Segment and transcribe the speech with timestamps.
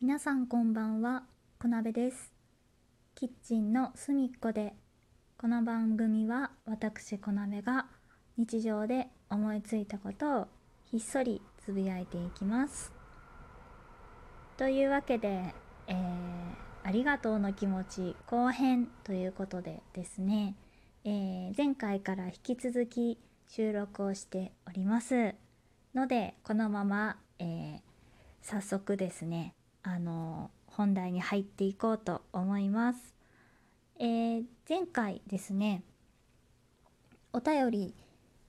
[0.00, 1.24] 皆さんこんばんは、
[1.60, 2.32] こなべです。
[3.16, 4.76] キッチンの隅っこで、
[5.36, 7.86] この番組は私こなべが
[8.36, 10.46] 日常で思いついたことを
[10.84, 12.92] ひっそりつぶやいていきます。
[14.56, 15.52] というわけで、
[15.88, 15.98] えー
[16.84, 20.54] ありがとうの気持ち後編ということでですね、
[21.04, 23.18] えー前回から引き続き
[23.48, 25.34] 収録をしております
[25.92, 27.78] のでこのまま、えー
[28.42, 33.14] 早速ですねあの本題に入っていこうと思います、
[33.98, 35.82] えー前回ですね
[37.32, 37.94] お便り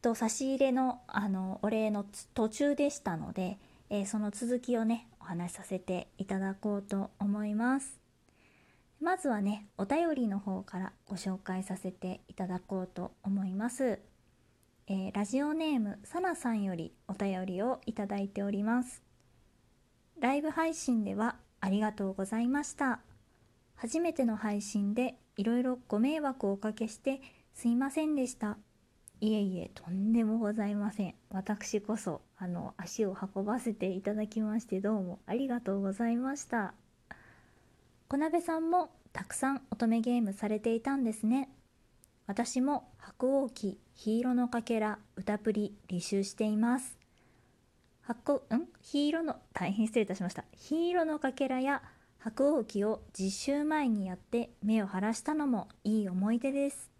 [0.00, 3.58] と差し入れのあのお礼の途中でしたので、
[3.90, 7.98] えーその続きをねお話しさせていただこうと思います。
[9.00, 13.98] まずはねお便りの方からご紹介させていただこうと思います、
[14.86, 19.03] えーラジオネームさなさんよりお便りをいただいております。
[20.20, 23.00] ライブ配信ではありがとうございました。
[23.74, 27.20] 初めての配信でいろいろご迷惑をおかけして
[27.52, 28.56] すいませんでした。
[29.20, 31.14] いえいえとんでもございません。
[31.30, 36.74] 私こそあの足を運ばせていただきましてどうもありがとうございました。
[38.08, 41.48] 小鍋さんもたくさん乙女ゲームされていたんですね。
[42.26, 47.03] 私も白鸚記ヒーロのかけら歌プリ履修しています。
[48.06, 48.68] 白ん？
[48.82, 50.44] ヒーロの大変失礼いたしました。
[50.52, 51.82] ヒーロのかけらや
[52.18, 56.90] 白鸚記を実習前にやって目を晴らしたのもいい思い出です。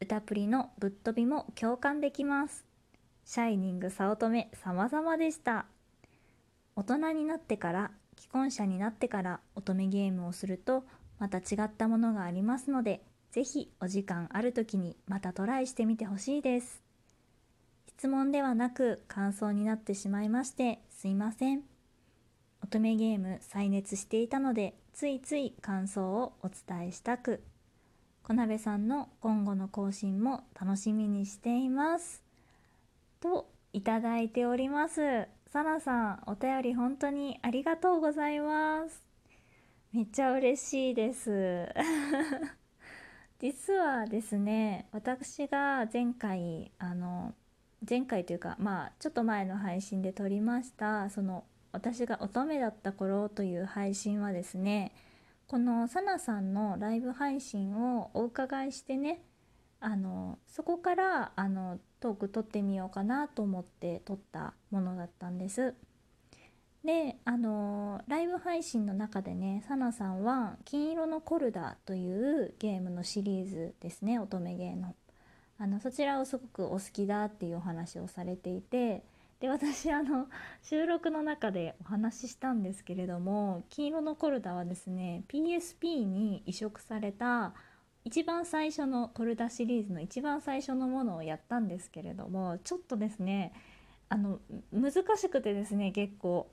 [0.00, 2.64] 歌プリのぶっ飛びも共感できます。
[3.24, 5.66] シャイニング早乙女様々でした。
[6.74, 10.84] 大人になってから既婚者になってから乙女ゲームをすると
[11.20, 16.85] また違ったものがありますのでぜひお時間ある時にまたトライしてみてほしいです。
[17.98, 21.62] 質問ではなく感想になってしまいましてすいません。
[22.62, 27.42] 乙女ゲーム再熱していたのでついつい感想をお伝えしたく。
[28.22, 32.22] 小鍋さんの今後の更新も楽しみにしています。
[33.18, 35.26] といただいております。
[35.46, 39.02] さなさんお便り本当にありがとうございます。
[39.94, 41.66] めっちゃ嬉しいです。
[43.40, 47.34] 実はですね私が前回あの
[47.88, 54.92] 前回というかまあちょっと前の配信で撮りましたその私が乙女だった頃という配信はですね
[55.46, 59.22] このさなさんのライブ配信をお伺いしてね
[59.78, 65.74] あのそこからあのトーク撮ってみようかなと思って撮ったものだったんです。
[66.84, 74.94] であのライブ配信の中でねさなさんは「金色のコルダ」というゲームのシリーズですね乙女ゲーの
[75.58, 79.02] あのそちらをすごくお好きだっていうお話をされていて
[79.40, 80.26] で私あの
[80.62, 87.54] 収録の中でお話ししたんですけれども「金色のコルダ」はですね PSP に移植された
[88.04, 93.52] 一番最初のコルダシリーズの一番最初のものをやったんですけれどもちょっとですね
[94.08, 94.40] あの
[94.72, 96.48] 難しくてですね結構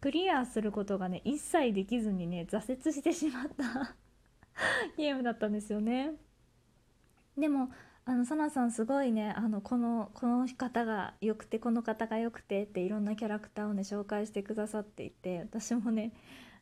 [0.00, 3.96] クリアすることがね一切できずにね挫折してしまった
[4.96, 6.12] ゲームだったんですよね。
[7.36, 7.70] でも
[8.08, 16.12] あのサナさんすごいねあのこのこの方が良くてこの方が良くてっていろんなキャラクターをね紹介してくださっていて私もね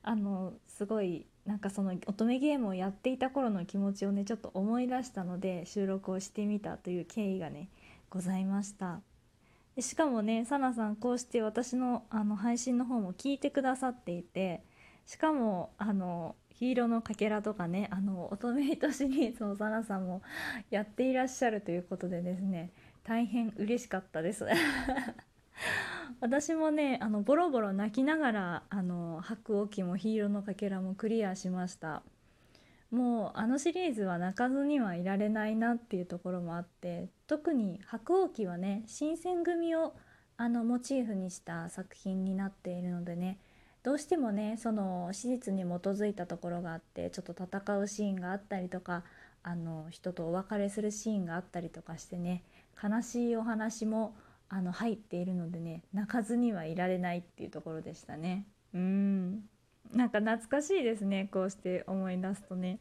[0.03, 7.69] あのすごいなんかその乙女ゲームをやっていた頃の気持ちをねちょっと思い出したので収録をしてみたという経緯がね
[8.09, 9.01] ございました。
[9.77, 14.63] でしかもねサナさんこうして私のあの配信の方も聞いてくださっていて
[15.05, 20.23] しかもあのヒーローのかけらとかねあの乙女糸シリーズのサナさんも
[20.71, 22.71] やっていらっしゃるということでですね
[23.03, 24.47] 大変嬉しかったです。
[26.21, 32.03] 私もねあのボロボロ泣きながらあの白鸚記もヒーローのかけらもクリアしました。
[32.91, 39.95] もうあのシリーズは泣かずにはいられないなっていうところもあって特に白鸚記はね新選組を
[40.37, 43.39] あのモチーフにした作品になっているのでね
[43.85, 49.05] どうしてもねその史実に基づいたところがあってちょっと戦うシーンがあったりとか
[49.43, 52.43] あの人とお別れするシーンがあったりとかしてね
[52.83, 54.17] 悲しいお話も
[54.49, 58.47] あの入っているのでね泣かずにはいられないっていうところでしたね。
[58.75, 59.43] うん。
[59.93, 62.79] なんか懐かしいですねこうして思い出すとね。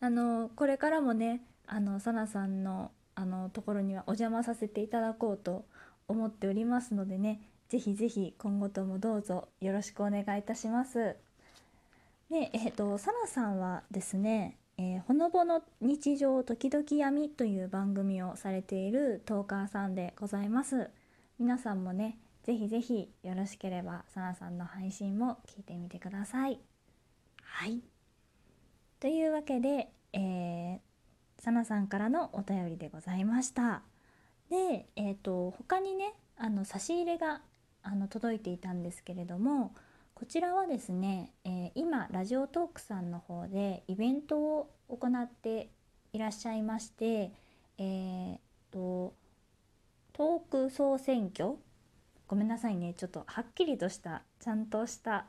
[0.00, 5.66] あのこれからもねあのさなさんのあのところにはお邪魔させていただこうと
[6.08, 7.40] 思っておりますのでね
[7.74, 11.16] ぜひぜひ今後ともどうぞよろしくお願いいたします。
[12.30, 20.88] で、えっ、と、サナさんはですね、えーほのぼの日常時々闇という番組をされているトーカーさんでございます。
[21.40, 26.60] 皆さんもね、ぜひぜひよろしければさなさんの配信も聞いてみてください。
[27.42, 27.80] はい
[29.00, 33.82] というわけで、えー、さなさんからのお便りでございました。
[34.48, 37.42] で、えーと、他にねあの差し入れが
[37.84, 39.72] あの届いていたんですけれども
[40.14, 45.68] こちらはですね、えー、今ラジオトークさんの方でイベントを行って
[46.12, 47.30] いらっしゃいまして、
[47.78, 48.38] えー
[48.72, 49.12] と、
[50.12, 51.56] トーク総選挙？
[52.26, 55.26] ごめんなさいねちょっとはっきりとしたちゃんとした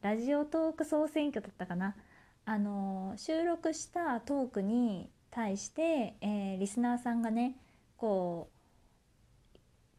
[0.00, 1.96] ラジオトーク総選挙だったかな？
[2.44, 7.56] あの収録したトークに対して、えー、リスナーさんがね
[7.96, 8.59] こう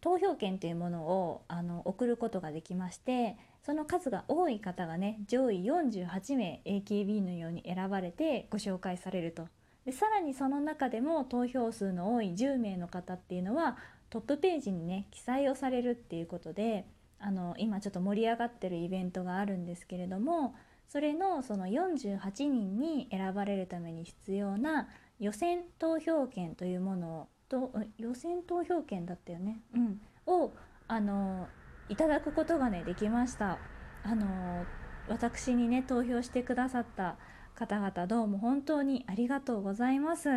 [0.02, 9.48] 投票権というものをあの送ることができましてその数が多い方がね上位48名 AKB のように選ばれてご紹介されると。
[9.86, 13.78] でさらにその中でも投票数の多い10名の方っていうのは
[14.12, 16.86] トップページにね記載をされるっていうことで
[17.20, 20.54] あの今ちょっと盛り上がってるイベントがあるんですけれども
[20.88, 24.88] それのその48人に選ばれるために必要な
[25.20, 30.54] 予選投票権というものをと予選投票権だったよね、うん、を
[30.88, 31.48] あの
[31.90, 33.60] いただくことがねできました。
[34.04, 34.66] あの
[35.10, 37.18] 私にね投票してくださった
[37.54, 40.30] 方々どうも本当にありがとうございます。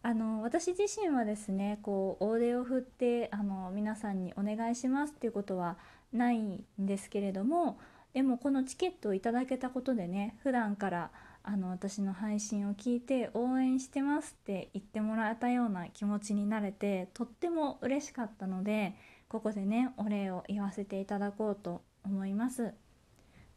[0.00, 5.76] あの私自身はですねこう大手を振ってあの皆さんにお願いしますっていうことは
[6.12, 7.80] ないんですけれども
[8.14, 11.10] でもこのチケットをいただけたことでね普段から
[11.50, 18.94] あの私の配信を聞いて応援してますって言ってもらえたような気持ちになれてとっても嬉しかったので
[19.28, 22.74] ここでねお礼を言わせていただこうと思います。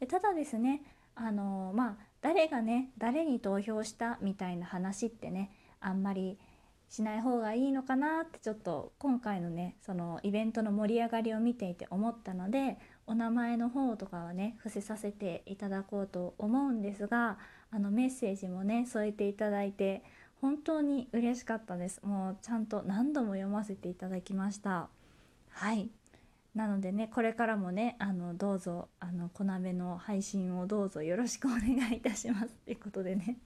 [0.00, 0.82] でただですね
[1.14, 6.38] あのまあ誰がね誰に投票したみたいな話ってねあんまり
[6.92, 17.38] しない方がいいのかなってちょっと今回のねそのイベントの盛り上がりを見ていて思ったのでお名前の方とかはね伏せさせていただこうと思うんですが
[17.70, 20.02] あのメッセージもね添えていただいて
[20.42, 22.02] 本当に嬉しかったです。
[22.04, 24.88] もうちゃんと何度も読ませていただきました。
[25.48, 25.88] はい。
[26.54, 33.38] なのでねこれからもねあのどうぞあの小鍋の配信をどうぞよろしくお願いいたしますってことでね。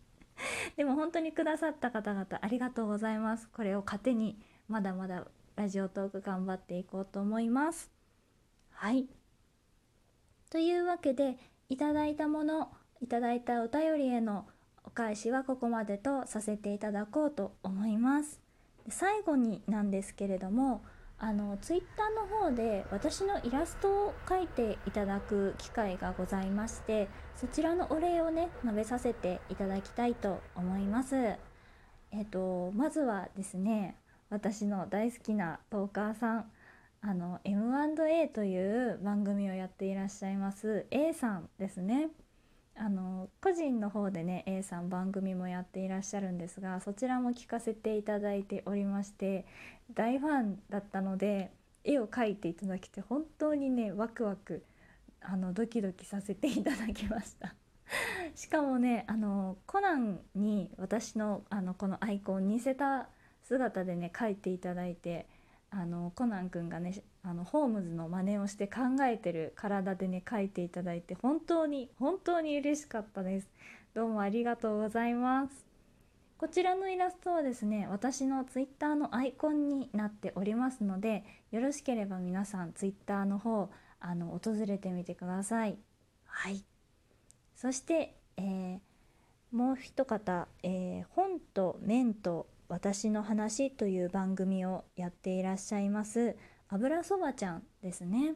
[0.76, 3.48] でも本当にくださった方々ありがとうございます。
[3.48, 4.38] これを糧に
[4.68, 5.26] まだまだ
[5.56, 7.90] ラジオトーク頑張っていこうと思います。
[8.70, 9.06] はい。
[10.50, 11.38] というわけで
[11.68, 12.70] いただいたもの
[13.00, 14.46] いただいたお便りへの
[14.84, 18.40] お返しはここまでとさせていただこうと思います。
[18.88, 20.84] 最後になんですけれども
[21.18, 31.16] あのツイッターの方で私のイラストを描いていただく機会がございましてそちらのお礼をね述べさせていただきたいと思います。
[32.12, 33.96] えっ、とまずはですね
[34.30, 36.50] 私の大好きなトーカーさん。
[37.02, 42.08] あの M&A という番組をやっていらっしゃいます A さんですね。
[42.78, 49.46] あの個人の方でね A さん番組もやっていらっしゃるんですがそちらも聞かせていただいておりまして
[49.94, 51.50] 大ファンだったので
[51.84, 54.62] 絵を描いていただけて本当にねワクワク
[55.22, 57.54] あのドキドキさせていただきました。
[58.34, 63.08] しかもねあのコナンに私のあのこのアイコン似せた
[63.42, 65.26] 姿でね描いていただいて
[65.78, 73.48] あのコナン君がねあのホームズの真似をして考えてる体でね書いていただいて本当に本当に嬉しかったです。
[73.94, 75.66] どうもありがとうございます。
[76.38, 85.76] こちらのイラストはですね私のツイッターのアイコンになっておりますのでよろしければ皆さんツイッターの方あの訪れてみてください。
[86.24, 86.64] はい。
[87.54, 88.78] そして、えー、
[89.52, 96.36] もう一方、えー、本と面と私の話という番組をやっていらっしゃいます
[96.68, 98.34] 油そばちゃんですね。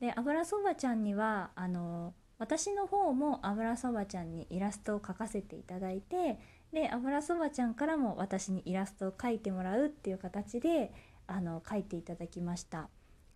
[0.00, 6.38] で油そばちゃんにはあの私の方も油そばちゃんにイラストを描かせていただいて
[6.72, 10.92] で油そばちゃんからも私にイラストを描いてもらうっていう形で
[11.26, 12.88] あの描いていただきました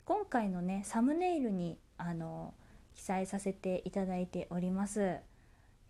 [0.04, 2.52] 今回のねサムネイルにあの
[2.94, 5.20] 記載させていただいております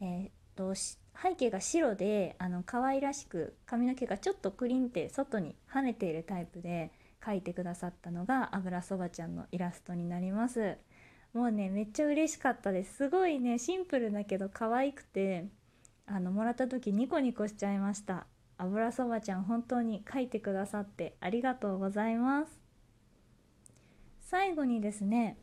[0.01, 0.31] えー、
[0.61, 6.93] と背景が白であの可愛らしく髪の毛がちょっとクリンって外に跳ねているタイプで
[7.25, 10.77] 描いてくださったのが油そばちゃんのイラストになります。
[11.33, 12.97] もうねめっちゃ嬉しかったです。
[12.97, 15.47] すごいねシンプルだけど可愛くて
[16.07, 18.27] あのもらった時ニコニコしちゃいました。
[18.59, 22.61] 油そばちゃん本当に描いてくださってありがとうございます。
[24.21, 25.39] 最後にですね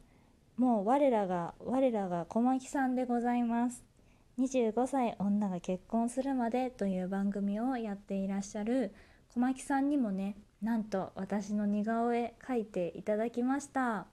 [0.58, 3.84] もう我らが我らが小牧さんでございます。
[4.39, 8.94] 25歳女が結婚するまでという番組をやっていらっしゃる
[9.34, 14.08] 小牧さんにもねなんと私の似顔絵描いていただきました。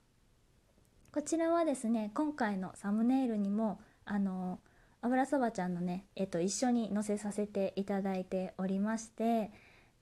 [1.11, 4.59] こちらはですね今回のサムネイルにもあの
[5.01, 9.51] 油そばちゃんのね絵と一緒に載せさせていただいておりまして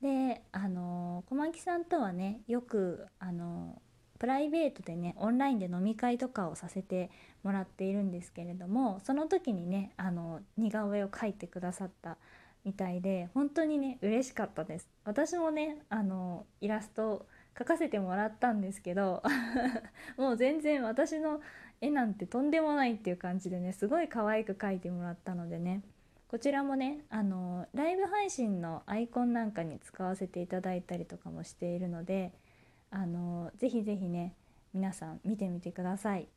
[0.01, 3.81] であの小牧さんとはねよくあの
[4.19, 7.09] プライベートでねオンラインで飲み会とかをさせて
[7.43, 12.17] もらっているんですけれどもその時にねあの似顔絵を描いてくださった
[12.63, 14.87] みたいで本当にね嬉しかったです。
[15.03, 19.21] 私もねあのイラスト描かせてもらったんですけど
[20.17, 21.41] もう全然私の
[21.81, 25.81] 絵なんてとんでもないっていう感じでねすごい可愛く描いてもらったのでね
[26.29, 32.33] こちらもねあのライブ配信のアイコンなんかに使わせていただいたりとかもしているので
[32.95, 34.35] あのぜひぜひね
[34.71, 36.27] 皆さん見てみてください。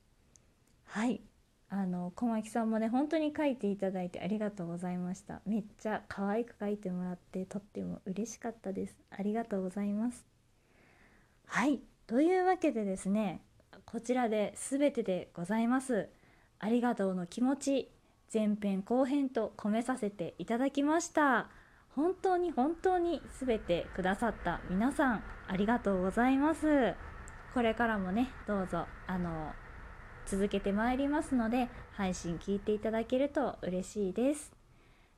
[0.84, 1.20] はい。
[1.68, 5.42] あの小牧さんもね本当に書いていただいてありがとうございました。
[5.44, 8.96] めっちゃ可愛く書いてもらってとっても嬉しかったです。
[9.10, 10.24] ありがとうございます。
[11.44, 11.80] はい。
[12.06, 13.42] というわけでですね
[13.84, 16.08] こちらで全てでございます。
[16.58, 17.90] ありがとうの気持ち
[18.32, 21.50] 前編後編と込めさせていただきました。
[21.96, 26.94] 本当に本当に全てくださった皆さんありがとうございます。
[27.54, 29.52] これからもねどうぞあの
[30.26, 34.52] 続けてまいりますので配信聞いていただけると嬉しいです。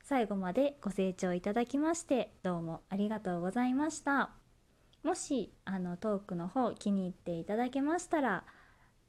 [0.04, 4.30] 最後までご清聴いただきましてどうもありがとうございました。
[5.02, 8.44] もしあのトークの方気に入っていただけましたら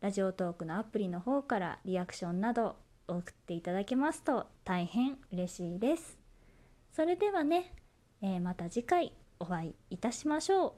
[0.01, 6.18] ラジオトークのアプリの方からリアクションなど送っていただけますと大変嬉しいです。
[6.91, 7.73] それではね、
[8.21, 10.75] えー、また次回お会いいたしましょ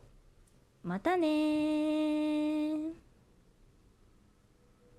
[0.84, 0.88] う。
[0.88, 2.70] またね